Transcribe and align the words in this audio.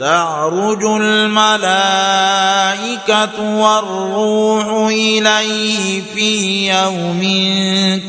تعرج 0.00 0.84
الملائكة 0.84 1.58
والروح 3.40 4.66
إليه 4.88 6.02
في 6.14 6.68
يوم 6.70 7.20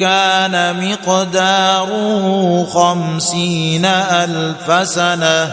كان 0.00 0.76
مقداره 0.90 2.64
خمسين 2.64 3.84
ألف 3.84 4.88
سنة 4.88 5.52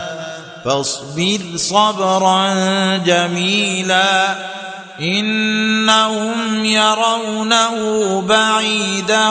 فاصبر 0.65 1.39
صبرا 1.55 2.47
جميلا 2.97 4.35
إنهم 5.01 6.65
يرونه 6.65 8.21
بعيدا 8.21 9.29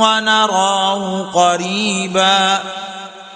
ونراه 0.00 1.22
قريبا 1.22 2.58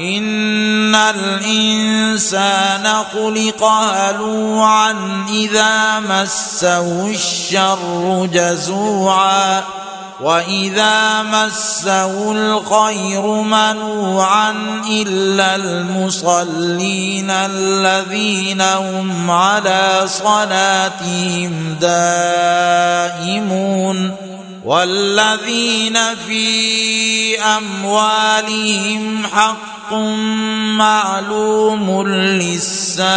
ان 0.00 0.94
الانسان 0.94 2.88
خلق 3.12 3.64
هلوعا 3.64 4.96
اذا 5.28 6.00
مسه 6.00 7.06
الشر 7.10 8.28
جزوعا 8.32 9.62
واذا 10.20 11.22
مسه 11.22 12.32
الخير 12.32 13.26
منوعا 13.26 14.50
الا 14.90 15.56
المصلين 15.56 17.30
الذين 17.30 18.60
هم 18.60 19.30
على 19.30 20.02
صلاتهم 20.06 21.76
دائمون 21.80 23.50
والذين 24.64 25.98
في 26.26 27.40
اموالهم 27.40 29.26
حق 29.26 29.79
معلوم 30.76 32.06
للسائل 32.06 33.10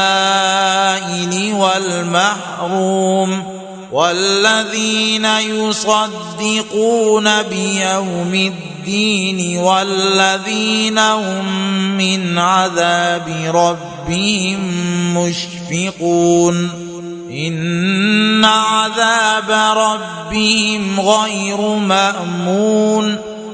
والمحروم 1.53 3.43
والذين 3.91 5.25
يصدقون 5.25 5.83
بيوم 7.43 8.33
الدين 8.33 9.57
والذين 9.57 10.97
هم 10.97 11.45
من 11.97 12.37
عذاب 12.39 13.27
ربهم 13.55 14.59
مشفقون 15.17 16.69
إن 17.31 18.45
عذاب 18.45 19.77
ربهم 19.77 20.99
غير 20.99 21.61
مأمون 21.61 23.32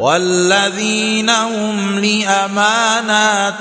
والذين 0.00 1.30
هم 1.30 1.98
لأماناتهم 1.98 3.52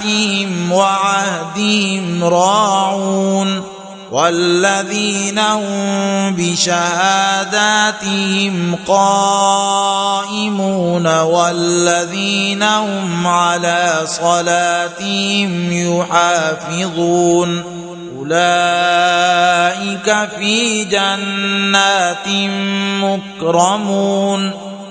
وعهدهم 0.72 2.24
راعون 2.24 3.64
والذين 4.12 5.40
هم 5.40 6.36
بشهاداتهم 6.36 6.86
قائمون 8.88 11.08
والذين 11.08 12.64
هم 12.64 13.28
على 13.28 14.02
صلاتهم 14.06 15.72
يحافظون 15.72 17.64
أولئك 18.18 20.30
في 20.40 20.86
جنات 20.86 22.28
مكرمون 23.04 24.69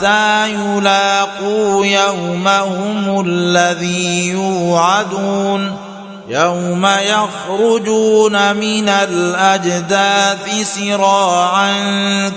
حتى 0.00 0.52
يلاقوا 0.54 1.86
يومهم 1.86 3.24
الذي 3.26 4.28
يوعدون 4.28 5.76
يوم 6.28 6.86
يخرجون 6.86 8.56
من 8.56 8.88
الأجداث 8.88 10.74
سراعا 10.74 11.72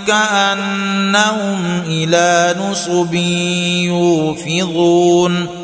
كأنهم 0.06 1.82
إلى 1.86 2.54
نصب 2.60 3.14
يوفضون 3.84 5.63